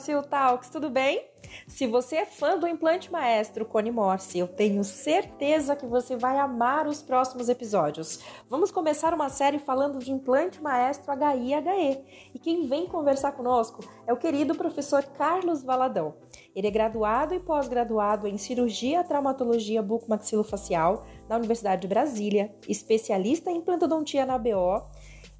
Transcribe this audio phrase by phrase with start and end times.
[0.00, 1.28] Implacil Talks, tudo bem?
[1.66, 6.38] Se você é fã do implante maestro Cone Morse, eu tenho certeza que você vai
[6.38, 8.20] amar os próximos episódios.
[8.48, 12.30] Vamos começar uma série falando de implante maestro HI e HE.
[12.34, 16.14] E quem vem conversar conosco é o querido professor Carlos Valadão.
[16.56, 23.58] Ele é graduado e pós-graduado em cirurgia traumatologia bucomaxilofacial na Universidade de Brasília, especialista em
[23.58, 24.82] implantodontia na BO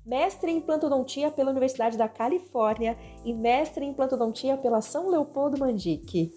[0.04, 6.30] mestre em implantodontia pela Universidade da Califórnia e mestre em implantodontia pela São Leopoldo Mandique.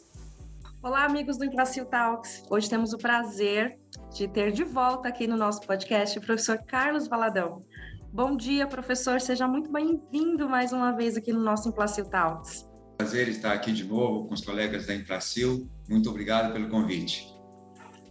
[0.82, 2.44] Olá, amigos do Implacil Talks.
[2.50, 3.80] Hoje temos o prazer
[4.14, 7.64] de ter de volta aqui no nosso podcast o professor Carlos Valadão.
[8.12, 9.22] Bom dia, professor.
[9.22, 12.70] Seja muito bem-vindo mais uma vez aqui no nosso Implacil Talks.
[12.98, 15.70] Prazer estar aqui de novo com os colegas da Implacil.
[15.90, 17.34] Muito obrigado pelo convite.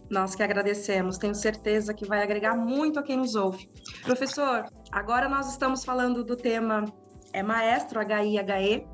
[0.09, 3.69] Nós que agradecemos, tenho certeza que vai agregar muito a quem nos ouve.
[4.03, 6.85] Professor, agora nós estamos falando do tema
[7.33, 8.85] é maestro HI-HE,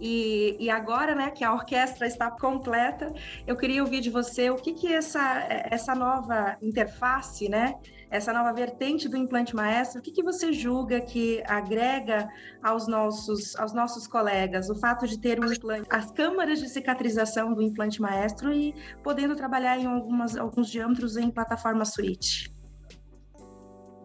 [0.00, 3.12] e, e, agora, né, que a orquestra está completa,
[3.46, 7.74] eu queria ouvir de você o que que essa, essa nova interface, né,
[8.10, 12.28] essa nova vertente do implante maestro, o que, que você julga que agrega
[12.62, 17.52] aos nossos, aos nossos colegas o fato de ter um implante, as câmaras de cicatrização
[17.52, 22.48] do implante maestro e podendo trabalhar em algumas, alguns diâmetros em plataforma switch?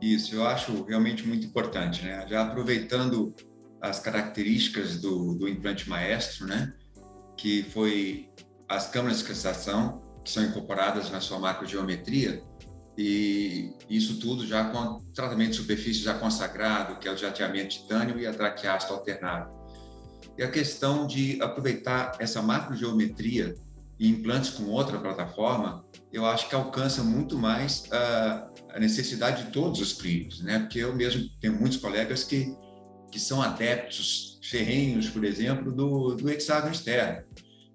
[0.05, 2.27] Isso, eu acho realmente muito importante, né?
[2.29, 3.33] Já aproveitando
[3.81, 6.75] as características do, do implante maestro, né?
[7.35, 8.29] Que foi
[8.69, 12.43] as câmaras de cicatrização que são incorporadas na sua macrogeometria,
[12.95, 18.19] e isso tudo já com tratamento de superfície já consagrado, que é o jateamento titânio
[18.19, 19.51] e a traqueasta alternada.
[20.37, 23.55] E a questão de aproveitar essa macrogeometria
[23.99, 29.51] e implantes com outra plataforma, eu acho que alcança muito mais a, a necessidade de
[29.51, 30.59] todos os clínicos, né?
[30.59, 32.55] Porque eu mesmo tenho muitos colegas que,
[33.11, 37.23] que são adeptos ferrenhos, por exemplo, do, do hexágono externo,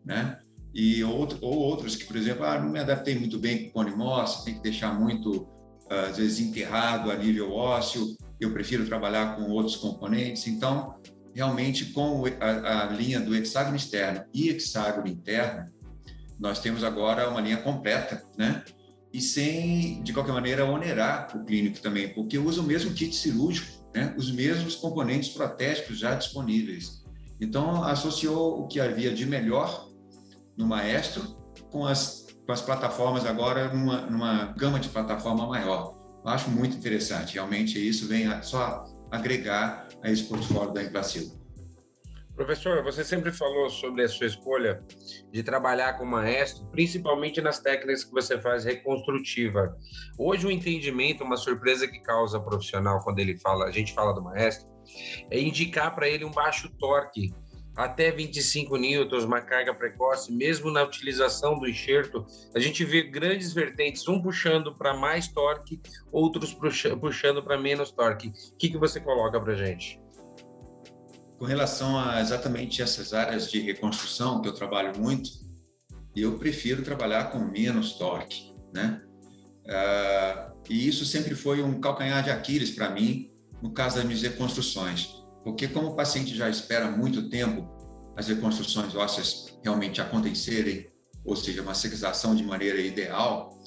[0.05, 0.39] né?
[0.75, 4.45] e outro, ou outros que, por exemplo, ah, não me adaptei muito bem com polimorse,
[4.45, 5.49] tem que deixar muito,
[5.89, 10.47] às vezes, enterrado a nível ósseo, eu prefiro trabalhar com outros componentes.
[10.47, 10.95] Então,
[11.34, 15.69] realmente, com a, a linha do hexágono externo e hexágono interno,
[16.41, 18.65] nós temos agora uma linha completa, né?
[19.12, 23.84] E sem, de qualquer maneira, onerar o clínico também, porque usa o mesmo kit cirúrgico,
[23.95, 24.15] né?
[24.17, 27.05] Os mesmos componentes protéticos já disponíveis.
[27.41, 29.89] Então, associou o que havia de melhor
[30.56, 31.23] no Maestro,
[31.71, 35.97] com as, com as plataformas agora numa, numa gama de plataforma maior.
[36.25, 41.40] Eu acho muito interessante, realmente isso vem a, só agregar a esse portfólio da Implacil.
[42.41, 44.83] Professor, você sempre falou sobre a sua escolha
[45.31, 49.77] de trabalhar com maestro, principalmente nas técnicas que você faz reconstrutiva.
[50.19, 54.23] Hoje o entendimento, uma surpresa que causa profissional quando ele fala, a gente fala do
[54.23, 54.67] maestro,
[55.31, 57.31] é indicar para ele um baixo torque
[57.77, 62.25] até 25 newtons, uma carga precoce, mesmo na utilização do enxerto,
[62.55, 65.78] a gente vê grandes vertentes, um puxando para mais torque,
[66.11, 66.57] outros
[66.99, 68.28] puxando para menos torque.
[68.28, 70.01] O que, que você coloca para gente?
[71.41, 75.28] Com relação a exatamente essas áreas de reconstrução que eu trabalho muito,
[76.15, 79.03] eu prefiro trabalhar com menos torque, né?
[79.65, 83.31] Uh, e isso sempre foi um calcanhar de Aquiles para mim
[83.62, 87.69] no caso das minhas reconstruções porque como o paciente já espera muito tempo
[88.17, 90.91] as reconstruções ósseas realmente acontecerem,
[91.25, 93.59] ou seja, uma cicatrização de maneira ideal,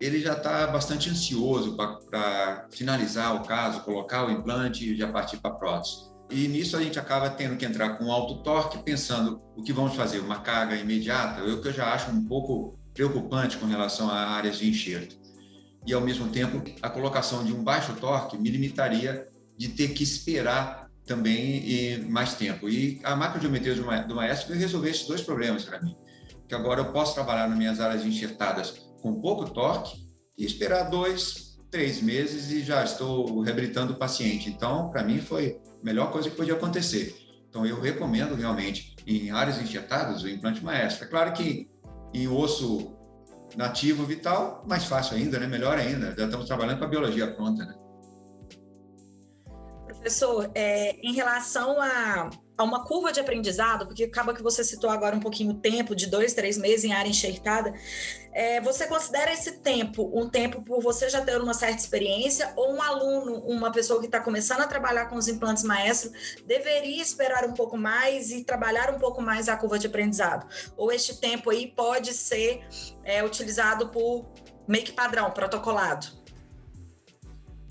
[0.00, 5.38] ele já está bastante ansioso para finalizar o caso, colocar o implante e já partir
[5.38, 6.13] para prótese.
[6.30, 9.94] E nisso a gente acaba tendo que entrar com alto torque, pensando o que vamos
[9.94, 14.16] fazer, uma carga imediata, o que eu já acho um pouco preocupante com relação a
[14.16, 15.16] áreas de enxerto.
[15.86, 20.02] E, ao mesmo tempo, a colocação de um baixo torque me limitaria de ter que
[20.02, 22.68] esperar também e mais tempo.
[22.68, 25.94] E a macrogeometria do Maestro veio resolver esses dois problemas para mim.
[26.48, 28.70] Que agora eu posso trabalhar nas minhas áreas enxertadas
[29.02, 31.43] com pouco torque e esperar dois,
[31.74, 34.48] três meses e já estou reabilitando o paciente.
[34.48, 37.16] Então, para mim, foi a melhor coisa que podia acontecer.
[37.48, 41.04] Então, eu recomendo realmente, em áreas enxertadas, o implante maestro.
[41.04, 41.68] É claro que
[42.14, 42.96] em osso
[43.56, 45.48] nativo vital, mais fácil ainda, né?
[45.48, 46.14] melhor ainda.
[46.16, 47.64] Já estamos trabalhando com a biologia pronta.
[47.64, 47.74] Né?
[49.84, 54.90] Professor, é, em relação a, a, uma curva de aprendizado, porque acaba que você citou
[54.90, 57.74] agora um pouquinho o tempo, de dois, três meses em área enxertada,
[58.34, 62.74] é, você considera esse tempo um tempo por você já ter uma certa experiência ou
[62.74, 66.10] um aluno, uma pessoa que está começando a trabalhar com os implantes maestro,
[66.44, 70.46] deveria esperar um pouco mais e trabalhar um pouco mais a curva de aprendizado?
[70.76, 72.66] Ou este tempo aí pode ser
[73.04, 74.26] é, utilizado por
[74.66, 76.24] meio que padrão, protocolado?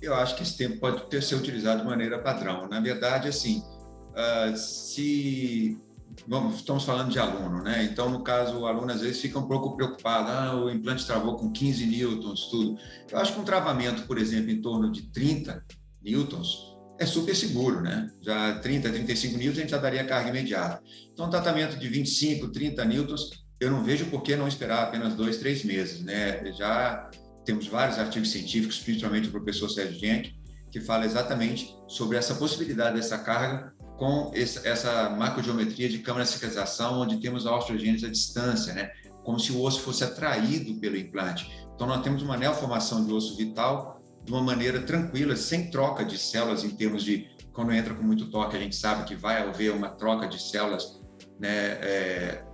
[0.03, 2.67] eu acho que esse tempo pode ter ser utilizado de maneira padrão.
[2.67, 3.63] Na verdade, assim,
[4.11, 5.79] uh, se
[6.27, 7.83] vamos, estamos falando de aluno, né?
[7.83, 11.35] Então, no caso, o aluno às vezes fica um pouco preocupado, ah, o implante travou
[11.35, 12.77] com 15 newtons, tudo.
[13.09, 15.63] Eu acho que um travamento, por exemplo, em torno de 30
[16.01, 18.11] newtons é super seguro, né?
[18.21, 20.81] Já 30, 35 newtons a gente já daria carga imediata.
[21.11, 25.15] Então, um tratamento de 25, 30 newtons, eu não vejo por que não esperar apenas
[25.15, 26.53] dois, três meses, né?
[26.53, 27.09] Já
[27.45, 30.33] temos vários artigos científicos, principalmente o professor Sérgio Genck,
[30.71, 37.01] que fala exatamente sobre essa possibilidade dessa carga com essa macrogeometria de câmara de cicatrização,
[37.01, 38.91] onde temos a osteogênese à distância, né?
[39.23, 41.49] como se o osso fosse atraído pelo implante.
[41.73, 46.17] Então, nós temos uma neoformação de osso vital de uma maneira tranquila, sem troca de
[46.17, 49.73] células, em termos de, quando entra com muito torque, a gente sabe que vai haver
[49.73, 51.01] uma troca de células
[51.39, 52.45] né, é,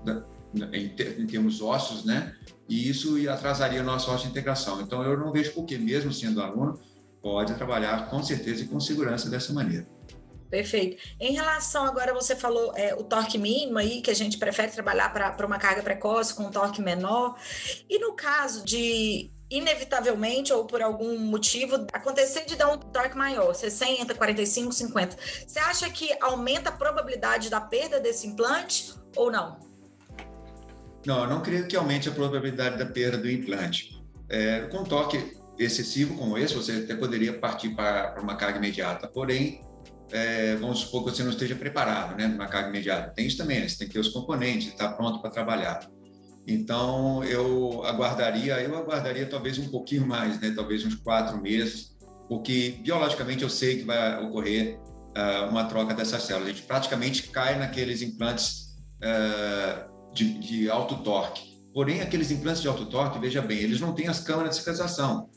[0.74, 2.34] em, termos ossos, né?
[2.68, 4.82] E isso atrasaria a nossa integração.
[4.82, 6.80] Então, eu não vejo por que, mesmo sendo aluno,
[7.22, 9.88] pode trabalhar com certeza e com segurança dessa maneira.
[10.50, 10.98] Perfeito.
[11.20, 15.14] Em relação agora, você falou é, o torque mínimo aí, que a gente prefere trabalhar
[15.14, 17.38] para uma carga precoce com um torque menor.
[17.88, 23.54] E no caso de inevitavelmente ou por algum motivo acontecer de dar um torque maior,
[23.54, 25.18] 60, 45, 50.
[25.48, 29.58] Você acha que aumenta a probabilidade da perda desse implante ou não?
[31.06, 34.00] Não, eu não creio que aumente a probabilidade da perda do implante.
[34.30, 39.08] É, com torque excessivo como esse, você até poderia partir para, para uma carga imediata,
[39.08, 39.66] porém
[40.12, 43.12] é, vamos supor que você não esteja preparado, né, uma carga imediata.
[43.12, 43.68] Tem isso também, né?
[43.68, 45.80] você tem que ter os componentes, estar pronto para trabalhar.
[46.48, 51.96] Então, eu aguardaria, eu aguardaria talvez um pouquinho mais, né, talvez uns quatro meses,
[52.28, 56.50] porque biologicamente eu sei que vai ocorrer uh, uma troca dessas células.
[56.50, 61.60] A gente praticamente cai naqueles implantes uh, de, de alto torque.
[61.74, 65.30] Porém, aqueles implantes de alto torque, veja bem, eles não têm as câmaras de cicatrização.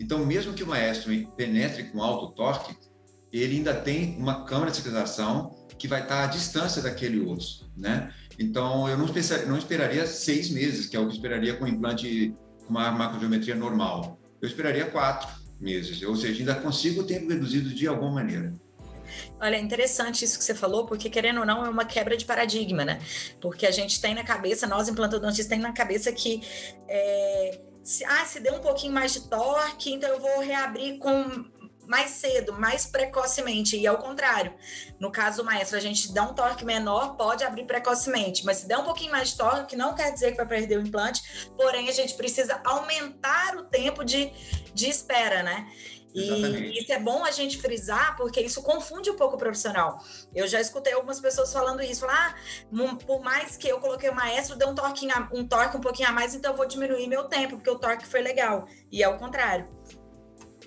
[0.00, 2.74] Então, mesmo que o maestro penetre com alto torque,
[3.32, 8.12] ele ainda tem uma câmara de cicatrização que vai estar à distância daquele osso, né?
[8.38, 11.68] Então, eu não, não esperaria seis meses, que é o que eu esperaria com um
[11.68, 12.34] implante
[12.64, 14.18] com uma macrogeometria normal.
[14.40, 15.28] Eu esperaria quatro
[15.60, 18.54] meses, ou seja, ainda consigo o tempo reduzido de alguma maneira.
[19.40, 22.24] Olha, é interessante isso que você falou, porque querendo ou não, é uma quebra de
[22.24, 22.98] paradigma, né?
[23.40, 26.42] Porque a gente tem na cabeça, nós implantodontistas tem na cabeça que
[26.88, 31.44] é, se, ah, se deu um pouquinho mais de torque, então eu vou reabrir com
[31.92, 34.54] mais cedo, mais precocemente, e ao contrário.
[34.98, 38.66] No caso do maestro, a gente dá um torque menor, pode abrir precocemente, mas se
[38.66, 41.90] der um pouquinho mais de torque, não quer dizer que vai perder o implante, porém
[41.90, 44.32] a gente precisa aumentar o tempo de,
[44.72, 45.70] de espera, né?
[46.14, 49.98] E isso é bom a gente frisar, porque isso confunde um pouco o profissional.
[50.34, 54.14] Eu já escutei algumas pessoas falando isso, lá, ah, por mais que eu coloquei o
[54.14, 57.24] maestro, deu um torque, um torque um pouquinho a mais, então eu vou diminuir meu
[57.24, 58.66] tempo, porque o torque foi legal.
[58.90, 59.68] E é o contrário.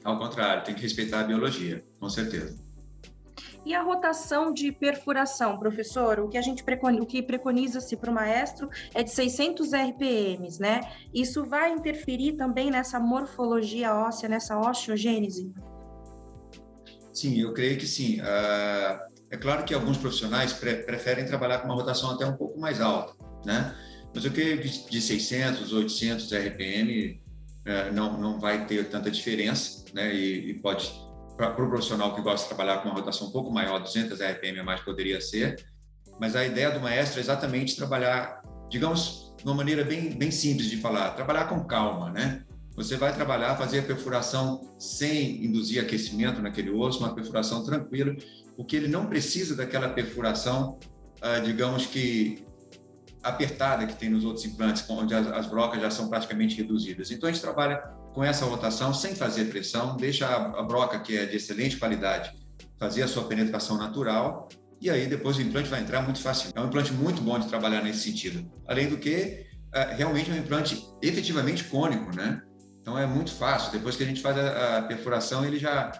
[0.05, 2.63] Ao contrário, tem que respeitar a biologia, com certeza.
[3.65, 6.19] E a rotação de perfuração, professor?
[6.19, 10.61] O que a gente preconiza, o que preconiza-se para o maestro é de 600 RPMs,
[10.61, 10.81] né?
[11.11, 15.51] Isso vai interferir também nessa morfologia óssea, nessa osteogênese?
[17.11, 18.19] Sim, eu creio que sim.
[18.19, 18.99] Uh,
[19.31, 22.79] é claro que alguns profissionais pre preferem trabalhar com uma rotação até um pouco mais
[22.79, 23.75] alta, né?
[24.13, 27.24] Mas eu creio que de 600, 800 RPM
[27.65, 30.13] é, não, não vai ter tanta diferença, né?
[30.13, 30.91] E, e pode,
[31.35, 34.19] para o pro profissional que gosta de trabalhar com uma rotação um pouco maior, 200
[34.19, 35.65] RPM a mais poderia ser,
[36.19, 40.69] mas a ideia do maestro é exatamente trabalhar, digamos, de uma maneira bem, bem simples
[40.69, 42.43] de falar, trabalhar com calma, né?
[42.75, 48.13] Você vai trabalhar, fazer a perfuração sem induzir aquecimento naquele osso, uma perfuração tranquila,
[48.55, 50.77] porque ele não precisa daquela perfuração,
[51.21, 52.45] ah, digamos que
[53.25, 57.11] apertada que tem nos outros implantes, onde as, as brocas já são praticamente reduzidas.
[57.11, 57.77] Então, a gente trabalha
[58.13, 62.31] com essa rotação sem fazer pressão, deixa a, a broca, que é de excelente qualidade,
[62.79, 64.47] fazer a sua penetração natural
[64.81, 66.51] e aí depois o implante vai entrar muito fácil.
[66.53, 68.49] É um implante muito bom de trabalhar nesse sentido.
[68.67, 72.41] Além do que, é, realmente é um implante efetivamente cônico, né?
[72.81, 73.71] Então é muito fácil.
[73.71, 75.91] Depois que a gente faz a, perfuração, ele já,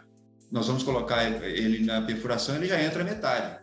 [0.52, 3.60] nós vamos colocar ele na perfuração, ele já entra metade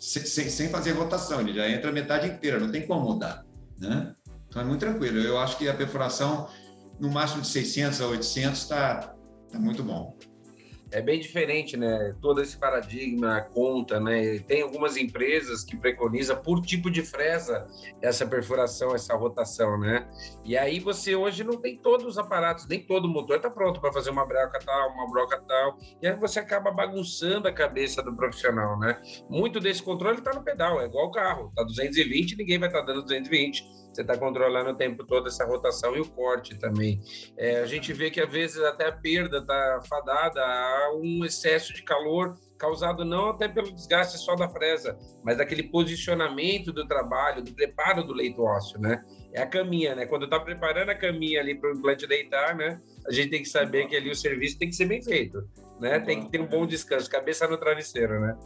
[0.00, 3.44] sem, sem fazer rotação, ele já entra metade inteira, não tem como mudar,
[3.78, 4.14] né?
[4.48, 5.18] Então é muito tranquilo.
[5.18, 6.48] Eu acho que a perfuração
[6.98, 9.14] no máximo de 600 a 800 está
[9.50, 10.16] tá muito bom
[10.92, 12.14] é bem diferente, né?
[12.20, 14.38] Todo esse paradigma conta, né?
[14.40, 17.66] Tem algumas empresas que preconizam por tipo de fresa
[18.02, 20.08] essa perfuração, essa rotação, né?
[20.44, 23.92] E aí você hoje não tem todos os aparatos, nem todo motor está pronto para
[23.92, 28.14] fazer uma broca tal, uma broca tal, e aí você acaba bagunçando a cabeça do
[28.14, 29.00] profissional, né?
[29.28, 32.80] Muito desse controle está no pedal, é igual o carro, tá 220, ninguém vai estar
[32.80, 37.00] tá dando 220 você está controlando o tempo todo essa rotação e o corte também.
[37.36, 41.74] É, a gente vê que às vezes até a perda está fadada a um excesso
[41.74, 47.42] de calor causado não até pelo desgaste só da fresa, mas daquele posicionamento do trabalho,
[47.42, 49.02] do preparo do leito ósseo, né?
[49.32, 50.04] É a caminha, né?
[50.04, 52.78] Quando está preparando a caminha ali para o implante deitar, né?
[53.08, 55.42] A gente tem que saber que ali o serviço tem que ser bem feito,
[55.80, 55.98] né?
[56.00, 58.36] Tem que ter um bom descanso, cabeça no travesseiro, né?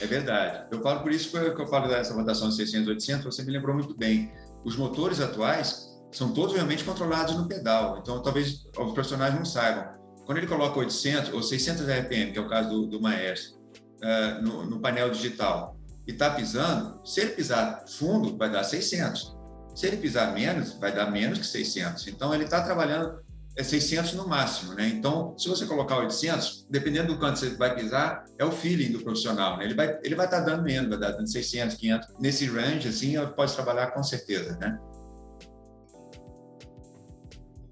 [0.00, 0.66] É verdade.
[0.70, 3.74] Eu falo por isso que eu falo dessa rotação de 600, 800, você me lembrou
[3.74, 4.32] muito bem.
[4.64, 10.02] Os motores atuais são todos realmente controlados no pedal, então talvez os profissionais não saibam.
[10.24, 13.58] Quando ele coloca 800 ou 600 RPM, que é o caso do, do Maestro,
[14.02, 15.76] uh, no, no, painel digital
[16.06, 19.36] e está pisando, se ele pisar fundo, vai dar 600.
[19.74, 22.06] Se ele pisar menos, vai dar menos que 600.
[22.08, 23.20] Então, ele está trabalhando
[23.56, 24.88] é 600 no máximo, né?
[24.88, 29.00] Então, se você colocar 800, dependendo do quanto você vai pisar, é o feeling do
[29.00, 29.64] profissional, né?
[29.64, 32.08] Ele vai ele vai estar tá dando menos, vai dar dando 600, 500.
[32.18, 34.78] Nesse range, assim, pode trabalhar com certeza, né?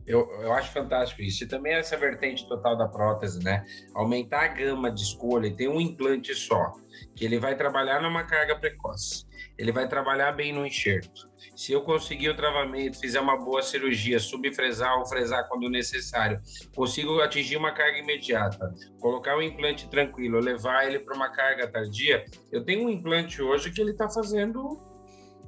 [0.07, 1.45] Eu, eu acho fantástico isso.
[1.45, 3.65] E também essa vertente total da prótese, né?
[3.95, 6.73] Aumentar a gama de escolha e ter um implante só,
[7.15, 9.25] que ele vai trabalhar numa carga precoce,
[9.57, 11.30] ele vai trabalhar bem no enxerto.
[11.57, 16.41] Se eu conseguir o travamento, fizer uma boa cirurgia, subfresar ou fresar quando necessário,
[16.75, 22.25] consigo atingir uma carga imediata, colocar um implante tranquilo, levar ele para uma carga tardia,
[22.53, 24.81] eu tenho um implante hoje que ele está fazendo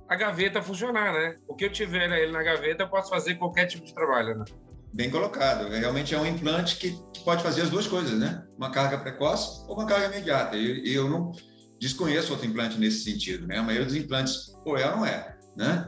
[0.08, 1.36] a gaveta funcionar, né?
[1.48, 4.44] O que eu tiver ele na gaveta, eu posso fazer qualquer tipo de trabalho, né?
[4.92, 5.68] Bem colocado.
[5.70, 8.46] Realmente é um implante que, que pode fazer as duas coisas, né?
[8.58, 10.54] Uma carga precoce ou uma carga imediata.
[10.54, 11.32] E eu, eu, não
[11.80, 13.56] desconheço outro implante nesse sentido, né?
[13.56, 15.86] A maioria dos implantes, ou é ou não é, né?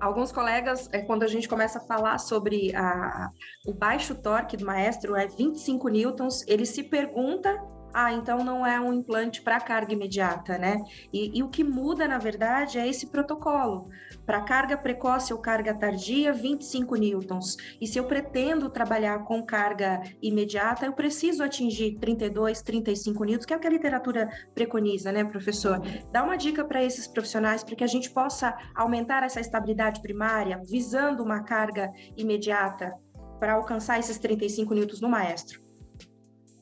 [0.00, 3.30] Alguns colegas, é, quando a gente começa a falar sobre a,
[3.66, 7.54] o baixo torque do maestro, é 25 newtons, ele se pergunta
[7.92, 10.82] ah, então não é um implante para carga imediata, né?
[11.12, 13.88] E, e, o que muda, na verdade, é esse protocolo.
[14.24, 17.56] Para carga precoce ou carga tardia, 25 newtons.
[17.80, 23.52] E se eu pretendo trabalhar com carga imediata, eu preciso atingir 32, 35 newtons, que
[23.52, 25.80] é o que a literatura preconiza, né, professor?
[26.12, 30.60] Dá uma dica para esses profissionais para que a gente possa aumentar essa estabilidade primária,
[30.64, 32.92] visando uma carga imediata
[33.38, 35.69] para alcançar esses 35 newtons no maestro.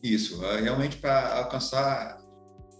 [0.03, 2.19] Isso, é realmente para alcançar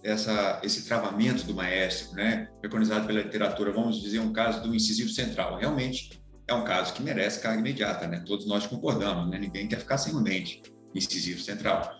[0.03, 5.09] essa, esse travamento do maestro, né, preconizado pela literatura, vamos dizer um caso do incisivo
[5.09, 5.57] central.
[5.57, 8.23] Realmente é um caso que merece carga imediata, né?
[8.25, 9.37] Todos nós concordamos, né?
[9.37, 10.61] Ninguém quer ficar sem um dente
[10.95, 11.91] incisivo central.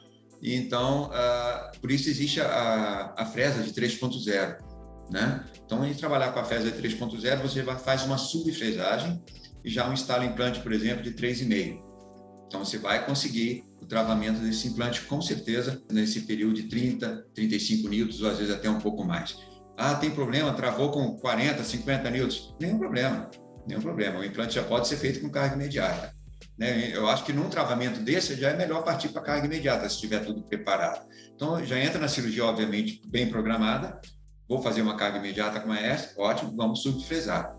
[0.42, 4.58] E então, uh, por isso existe a, a fresa de 3.0,
[5.12, 5.46] né?
[5.64, 9.22] Então, em trabalhar com a fresa de 3.0, você faz uma subfresagem
[9.64, 11.89] e já um instala implante, por exemplo, de 3,5.
[12.50, 17.88] Então, você vai conseguir o travamento desse implante, com certeza, nesse período de 30, 35
[17.88, 19.38] newtons, ou às vezes até um pouco mais.
[19.78, 22.56] Ah, tem problema, travou com 40, 50 newtons?
[22.60, 23.30] Nenhum problema,
[23.68, 24.20] nenhum problema.
[24.20, 26.12] O implante já pode ser feito com carga imediata.
[26.58, 26.90] Né?
[26.92, 30.26] Eu acho que num travamento desse já é melhor partir para carga imediata, se estiver
[30.26, 31.08] tudo preparado.
[31.36, 34.02] Então, já entra na cirurgia, obviamente, bem programada.
[34.50, 37.56] Vou fazer uma carga imediata com a S, ótimo, vamos subfresar.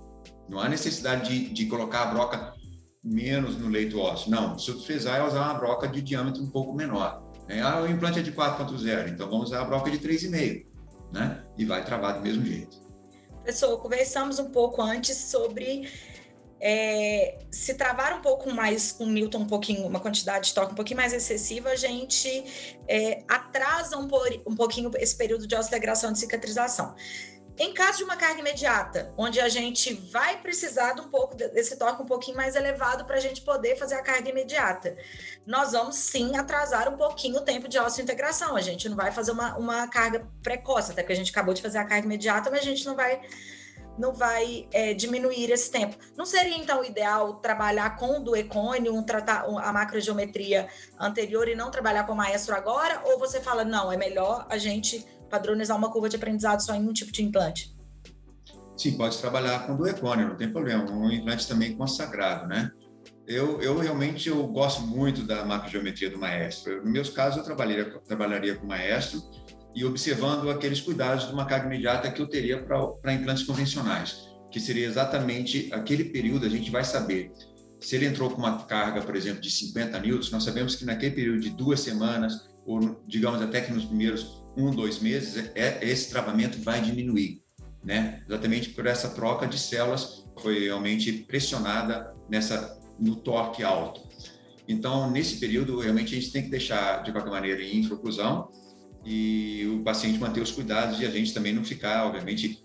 [0.49, 2.53] Não há necessidade de, de colocar a broca
[3.02, 4.30] menos no leito ósseo.
[4.30, 7.23] Não, se utilizar é usar uma broca de diâmetro um pouco menor.
[7.49, 7.61] Né?
[7.62, 10.66] Ah, o implante é de 4.0, então vamos usar a broca de 3,5,
[11.12, 11.45] né?
[11.59, 12.78] E vai travar do mesmo jeito.
[13.42, 15.88] Professor, conversamos um pouco antes sobre
[16.61, 20.76] é, se travar um pouco mais com Newton, um pouquinho, uma quantidade de torque um
[20.76, 22.45] pouquinho mais excessiva, a gente
[22.87, 24.07] é, atrasa um,
[24.47, 26.95] um pouquinho esse período de osteodegradação de cicatrização.
[27.61, 31.76] Em caso de uma carga imediata, onde a gente vai precisar de um pouco desse
[31.76, 34.97] torque um pouquinho mais elevado para a gente poder fazer a carga imediata,
[35.47, 38.57] nós vamos sim atrasar um pouquinho o tempo de integração.
[38.57, 41.61] A gente não vai fazer uma, uma carga precoce, até porque a gente acabou de
[41.61, 43.21] fazer a carga imediata, mas a gente não vai
[43.99, 45.99] não vai é, diminuir esse tempo.
[46.17, 51.71] Não seria, então, ideal trabalhar com o duecone, um, tratar, a macrogeometria anterior e não
[51.71, 53.02] trabalhar com o maestro agora?
[53.05, 56.89] Ou você fala, não, é melhor a gente padronizar uma curva de aprendizado só em
[56.89, 57.75] um tipo de implante?
[58.77, 60.91] Sim, pode trabalhar com duecone, não tem problema.
[60.91, 62.71] Um implante também consagrado, né?
[63.27, 66.85] Eu, eu realmente eu gosto muito da macrogeometria do maestro.
[66.85, 69.23] No meus casos, eu trabalharia, trabalharia com o maestro
[69.75, 74.59] e observando aqueles cuidados de uma carga imediata que eu teria para implantes convencionais, que
[74.59, 77.31] seria exatamente aquele período, a gente vai saber
[77.81, 81.15] se ele entrou com uma carga, por exemplo, de 50 newtons, nós sabemos que naquele
[81.15, 86.11] período de duas semanas, ou digamos até que nos primeiros um, dois meses, é, esse
[86.11, 87.43] travamento vai diminuir,
[87.85, 88.23] né?
[88.29, 94.02] Exatamente por essa troca de células foi realmente pressionada nessa no torque alto.
[94.69, 98.49] Então, nesse período, realmente a gente tem que deixar de qualquer maneira em infroclusão
[99.05, 102.62] e o paciente manter os cuidados e a gente também não ficar, obviamente,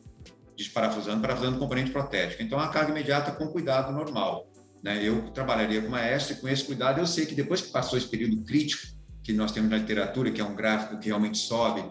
[0.56, 2.44] desparafusando, parafusando componente protético.
[2.44, 4.48] Então, a carga imediata com cuidado normal.
[4.84, 5.04] Né?
[5.04, 8.08] Eu trabalharia com maestro e com esse cuidado eu sei que depois que passou esse
[8.08, 8.95] período crítico,
[9.26, 11.84] que nós temos na literatura, que é um gráfico que realmente sobe,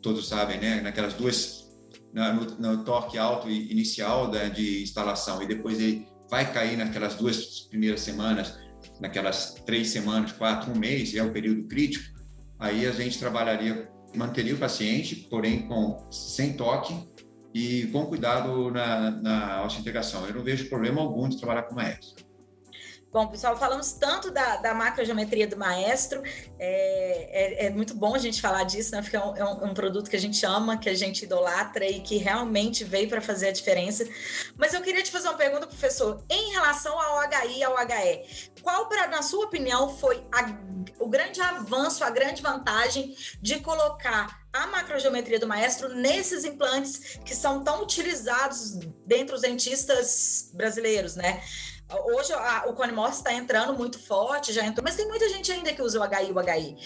[0.00, 0.80] todos sabem, né?
[0.80, 1.68] naquelas duas,
[2.14, 7.60] no, no torque alto inicial da, de instalação, e depois ele vai cair naquelas duas
[7.68, 8.58] primeiras semanas,
[9.02, 12.18] naquelas três semanas, quatro, um mês, é o período crítico,
[12.58, 16.94] aí a gente trabalharia, manteria o paciente, porém com sem toque
[17.52, 20.26] e com cuidado na, na integração.
[20.26, 22.27] Eu não vejo problema algum de trabalhar com maestro.
[23.10, 26.22] Bom, pessoal, falamos tanto da, da macrogeometria do maestro,
[26.58, 29.00] é, é, é, muito bom a gente falar disso, né?
[29.00, 32.00] Porque é um, é um, produto que a gente ama, que a gente idolatra e
[32.00, 34.06] que realmente veio para fazer a diferença.
[34.58, 38.52] Mas eu queria te fazer uma pergunta, professor, em relação ao HI e ao HE.
[38.60, 40.54] Qual, pra, na sua opinião, foi a,
[41.00, 47.34] o grande avanço, a grande vantagem de colocar a macrogeometria do maestro nesses implantes que
[47.34, 48.72] são tão utilizados
[49.06, 51.42] dentre os dentistas brasileiros, né?
[51.90, 55.50] Hoje a, o Cone Morse está entrando muito forte, já entrou, mas tem muita gente
[55.50, 56.76] ainda que usa o HI o HI.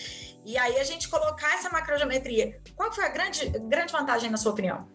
[0.44, 4.52] E aí a gente colocar essa macrogeometria, qual foi a grande, grande vantagem na sua
[4.52, 4.86] opinião?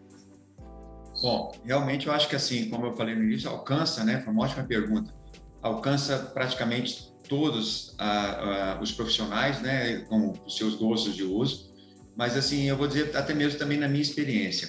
[1.20, 4.20] Bom, realmente eu acho que assim, como eu falei no início, alcança, né?
[4.22, 5.12] Foi uma ótima pergunta.
[5.60, 11.74] Alcança praticamente todos ah, ah, os profissionais, né, com os seus gostos de uso.
[12.16, 14.68] Mas assim, eu vou dizer até mesmo também na minha experiência.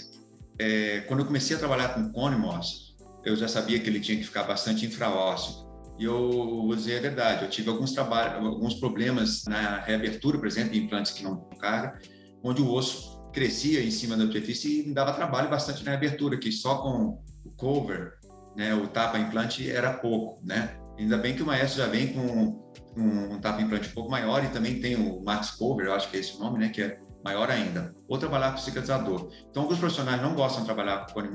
[0.60, 2.89] É, quando eu comecei a trabalhar com Cone Morse,
[3.26, 5.68] eu já sabia que ele tinha que ficar bastante infraósseo.
[5.98, 6.30] E eu
[6.66, 10.86] vou dizer a verdade, eu tive alguns trabalhos, alguns problemas na reabertura, por exemplo, em
[10.86, 12.00] implantes que não carga,
[12.42, 16.38] onde o osso crescia em cima da superfície e me dava trabalho bastante na reabertura,
[16.38, 18.14] que só com o cover,
[18.56, 20.78] né, o tapa implante era pouco, né?
[20.98, 22.60] Ainda bem que o maestro já vem com,
[22.98, 26.18] um tapa implante um pouco maior e também tem o max cover, eu acho que
[26.18, 27.94] é esse o nome, né, que é maior ainda.
[28.08, 29.32] Ou trabalhar com cicatrizador.
[29.50, 31.30] Então, alguns profissionais não gostam de trabalhar com cone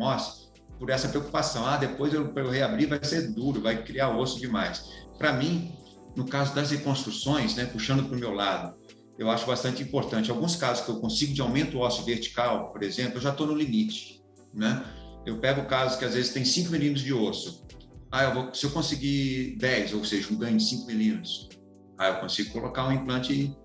[0.84, 1.64] por essa preocupação.
[1.64, 4.84] Ah, depois eu, eu reabrir vai ser duro, vai criar osso demais.
[5.16, 5.72] Para mim,
[6.14, 8.76] no caso das reconstruções, né, puxando para o meu lado,
[9.18, 10.30] eu acho bastante importante.
[10.30, 13.54] Alguns casos que eu consigo de aumento ósseo vertical, por exemplo, eu já estou no
[13.54, 14.22] limite.
[14.52, 14.84] Né?
[15.24, 17.64] Eu pego casos que às vezes tem 5 milímetros de osso.
[18.12, 21.48] Ah, eu vou, se eu conseguir 10, ou seja, um ganho de 5 milímetros,
[21.96, 23.56] ah, eu consigo colocar um implante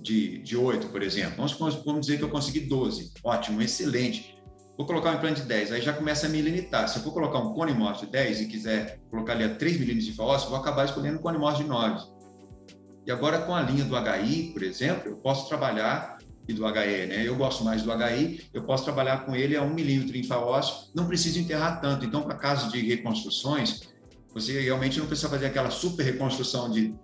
[0.00, 1.36] de, de 8, por exemplo.
[1.38, 3.14] Vamos, vamos dizer que eu consegui 12.
[3.24, 4.37] Ótimo, excelente.
[4.78, 6.88] Vou colocar um implante de 10, aí já começa a me limitar.
[6.88, 9.72] Se eu for colocar um cone morte de 10 e quiser colocar ali a 3
[9.72, 12.06] milímetros de falócio, vou acabar escolhendo um cone morte de 9.
[13.04, 17.06] E agora com a linha do HI, por exemplo, eu posso trabalhar e do HE,
[17.06, 17.24] né?
[17.26, 20.92] Eu gosto mais do HI, eu posso trabalhar com ele a 1 milímetro em falócio,
[20.94, 22.06] não preciso enterrar tanto.
[22.06, 23.80] Então, para casos de reconstruções,
[24.32, 26.94] você realmente não precisa fazer aquela super reconstrução de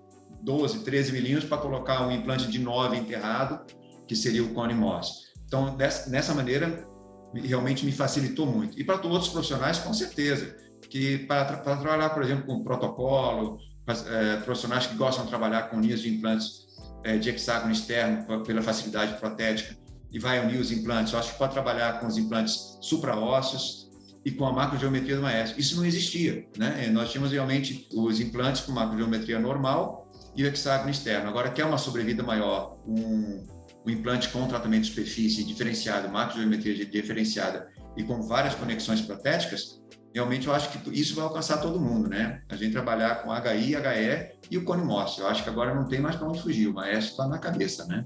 [0.43, 3.67] 12, 13 milímetros para colocar um implante de 9 enterrado,
[4.07, 5.25] que seria o cone Morse.
[5.45, 6.94] Então, dessa, nessa maneira,
[7.41, 8.79] realmente me facilitou muito.
[8.79, 10.57] E para outros profissionais, com certeza,
[10.89, 15.81] que para, para trabalhar, por exemplo, com protocolo, é, profissionais que gostam de trabalhar com
[15.81, 16.65] linhas de implantes
[17.05, 19.77] é, de hexágono externo pela facilidade protética
[20.11, 21.13] e vai unir os implantes.
[21.13, 23.91] Eu acho que pode trabalhar com os implantes supraósseos
[24.25, 25.61] e com a macrogeometria do maestro.
[25.61, 26.89] Isso não existia, né?
[26.91, 31.29] Nós tínhamos realmente os implantes com macrogeometria normal e o hexágono externo.
[31.29, 33.45] Agora, quer uma sobrevida maior, um,
[33.85, 40.47] o implante com tratamento de superfície diferenciado, macrogeometria diferenciada e com várias conexões protéticas, realmente
[40.47, 42.43] eu acho que isso vai alcançar todo mundo, né?
[42.49, 45.21] A gente trabalhar com HI, HE e o cone Morse.
[45.21, 47.85] Eu acho que agora não tem mais para onde fugir, o maestro está na cabeça,
[47.87, 48.05] né?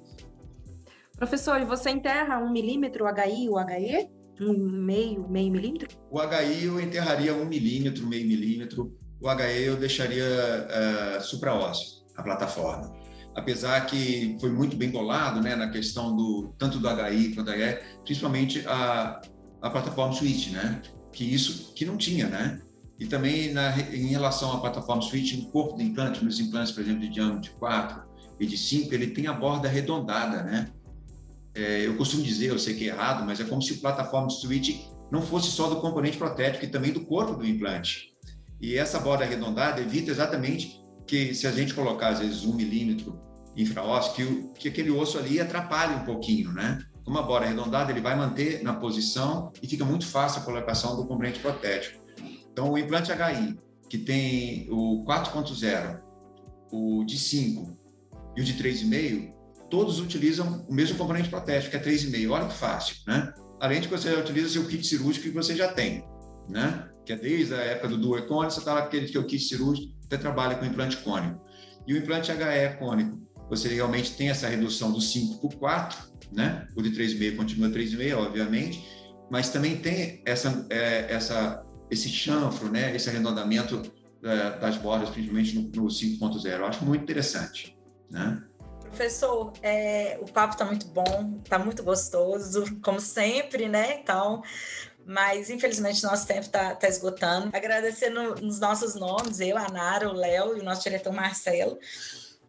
[1.17, 4.19] Professor, e você enterra um milímetro o HI o HE?
[4.41, 5.89] Um meio, meio milímetro?
[6.11, 8.97] O HI eu enterraria um milímetro, meio milímetro.
[9.21, 12.98] O HE eu deixaria uh, supraósseo, a plataforma
[13.39, 17.57] apesar que foi muito bem bolado né, na questão do tanto do HI quanto da
[17.57, 19.21] HE, principalmente a,
[19.63, 22.61] a plataforma Switch, né, que isso que não tinha, né?
[22.99, 26.81] E também na, em relação à plataforma Switch, no corpo do implante, nos implantes, por
[26.83, 28.03] exemplo, de diâmetro de 4
[28.41, 30.73] e de 5, ele tem a borda arredondada, né?
[31.55, 34.31] É, eu costumo dizer, eu sei que é errado, mas é como se a plataforma
[34.31, 38.13] Switch não fosse só do componente protético e também do corpo do implante.
[38.61, 43.28] E essa borda arredondada evita exatamente que se a gente colocar, às vezes, um milímetro
[43.57, 46.79] infraósseo, que, que aquele osso ali atrapalhe um pouquinho, né?
[47.05, 50.45] Como a bora é arredondada, ele vai manter na posição e fica muito fácil a
[50.45, 52.05] colocação do componente protético.
[52.53, 53.59] Então, o implante HI,
[53.89, 56.01] que tem o 4.0,
[56.71, 57.79] o de 5
[58.37, 59.33] e o de 3,5,
[59.71, 62.31] todos utilizam o mesmo componente protético, que é 3,5.
[62.31, 63.33] Olha que fácil, né?
[63.61, 66.05] Além de que você utiliza seu kit cirúrgico que você já tem,
[66.49, 66.89] né?
[67.05, 69.43] Que é desde a época do dual cone, você está naquele que é o kit
[69.43, 71.41] cirúrgico, você trabalha com implante cônico.
[71.87, 75.99] E o implante HE cônico, você realmente tem essa redução do 5 por 4,
[76.33, 76.69] né?
[76.77, 78.87] O de 3,5 continua 3,5, obviamente,
[79.31, 82.95] mas também tem essa, é, essa, esse chanfro, né?
[82.95, 83.83] esse arredondamento
[84.23, 86.47] é, das bordas, principalmente no, no 5.0.
[86.47, 87.79] Eu acho muito interessante.
[88.11, 88.43] Né?
[88.81, 94.01] Professor, é, o papo está muito bom, está muito gostoso, como sempre, né?
[94.01, 94.43] Então,
[95.05, 97.51] mas infelizmente nosso tempo está tá esgotando.
[97.53, 101.79] Agradecendo nos nossos nomes, eu, a Nara, o Léo e o nosso diretor Marcelo.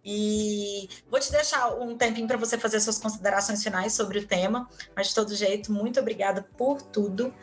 [0.04, 4.68] E vou te deixar um tempinho para você fazer suas considerações finais sobre o tema,
[4.96, 7.34] mas de todo jeito, muito obrigada por tudo.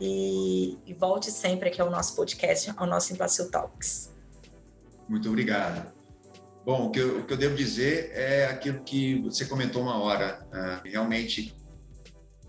[0.00, 4.12] E, e volte sempre aqui ao nosso podcast, ao nosso Implacil Talks.
[5.08, 5.92] Muito obrigado.
[6.64, 10.00] Bom, o que, eu, o que, eu, devo dizer é aquilo que você comentou uma
[10.02, 10.46] hora.
[10.52, 11.54] Uh, realmente,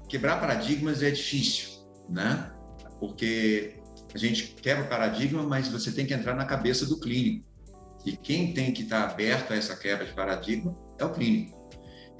[0.08, 2.52] quebrar paradigmas é difícil, né?
[3.00, 3.76] Porque
[4.14, 7.53] a gente quebra o paradigma, mas você tem que entrar na cabeça do clínico.
[8.06, 11.70] E quem tem que estar aberto a essa quebra de paradigma é o clínico.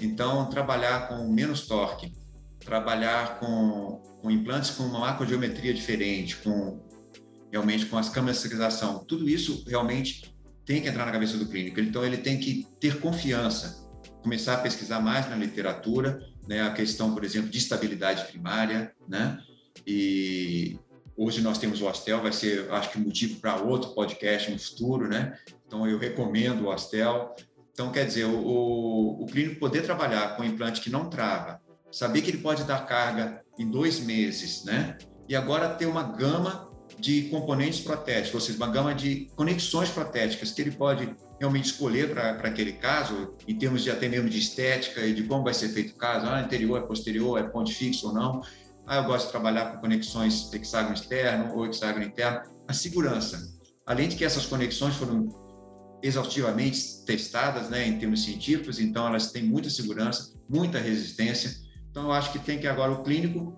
[0.00, 2.12] Então, trabalhar com menos torque,
[2.60, 6.82] trabalhar com, com implantes com uma macrogeometria diferente, com
[7.52, 11.46] realmente com as câmeras de cicatrização, tudo isso realmente tem que entrar na cabeça do
[11.46, 11.78] clínico.
[11.78, 13.88] Então, ele tem que ter confiança,
[14.22, 16.18] começar a pesquisar mais na literatura,
[16.48, 19.38] né, a questão, por exemplo, de estabilidade primária, né?
[19.86, 20.78] E
[21.16, 25.08] hoje nós temos o Astel, vai ser, acho que, motivo para outro podcast no futuro,
[25.08, 25.38] né?
[25.74, 27.34] Então, eu recomendo o Astel.
[27.72, 31.60] Então, quer dizer, o, o clínico poder trabalhar com implante que não trava,
[31.90, 34.96] saber que ele pode dar carga em dois meses, né?
[35.28, 40.52] E agora ter uma gama de componentes protéticos, ou seja, uma gama de conexões protéticas
[40.52, 45.00] que ele pode realmente escolher para aquele caso, em termos de até mesmo de estética
[45.00, 48.06] e de como vai ser feito o caso, ah, anterior, é posterior, é ponte fixo
[48.08, 48.40] ou não.
[48.86, 52.42] Ah, eu gosto de trabalhar com conexões hexágono externo ou hexágono interno.
[52.68, 53.52] A segurança.
[53.84, 55.43] Além de que essas conexões foram
[56.04, 61.50] exaustivamente testadas né, em termos científicos, então elas têm muita segurança, muita resistência.
[61.90, 63.56] Então, eu acho que tem que agora o clínico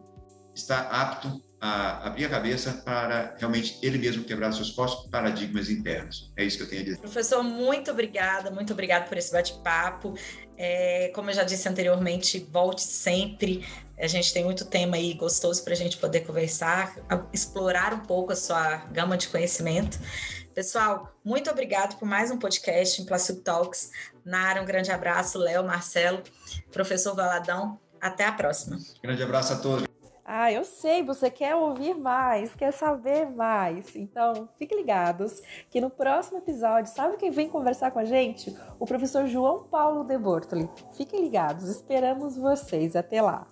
[0.54, 6.32] estar apto a abrir a cabeça para realmente ele mesmo quebrar seus próprios paradigmas internos.
[6.36, 6.98] É isso que eu tenho a dizer.
[6.98, 10.14] Professor, muito obrigada, muito obrigada por esse bate-papo.
[10.56, 13.66] É, como eu já disse anteriormente, volte sempre.
[13.98, 16.94] A gente tem muito tema aí gostoso para a gente poder conversar,
[17.32, 19.98] explorar um pouco a sua gama de conhecimento.
[20.56, 23.92] Pessoal, muito obrigado por mais um podcast em Placid Talks.
[24.24, 25.38] Nara, um grande abraço.
[25.38, 26.22] Léo, Marcelo,
[26.72, 27.78] professor Valadão.
[28.00, 28.78] Até a próxima.
[29.02, 29.86] Grande abraço a todos.
[30.24, 33.94] Ah, eu sei, você quer ouvir mais, quer saber mais.
[33.94, 38.56] Então, fiquem ligados que no próximo episódio, sabe quem vem conversar com a gente?
[38.80, 40.70] O professor João Paulo de Bortoli.
[40.96, 42.96] Fiquem ligados, esperamos vocês.
[42.96, 43.46] Até lá.